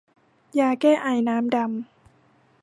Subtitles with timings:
[0.59, 1.69] ยาแก้ไอน้ำดำ